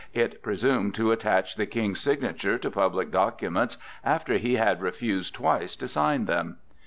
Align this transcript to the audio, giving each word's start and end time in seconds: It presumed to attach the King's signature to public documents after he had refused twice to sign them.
It 0.15 0.41
presumed 0.41 0.95
to 0.95 1.11
attach 1.11 1.57
the 1.57 1.67
King's 1.67 1.99
signature 1.99 2.57
to 2.57 2.71
public 2.71 3.11
documents 3.11 3.77
after 4.03 4.39
he 4.39 4.55
had 4.55 4.81
refused 4.81 5.35
twice 5.35 5.75
to 5.75 5.87
sign 5.87 6.25
them. 6.25 6.57